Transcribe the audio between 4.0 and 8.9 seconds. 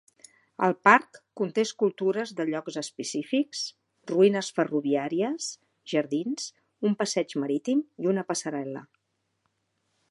ruïnes ferroviàries, jardins, un passeig marítim i una passarel·la.